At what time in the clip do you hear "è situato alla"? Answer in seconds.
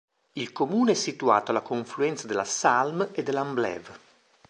0.93-1.61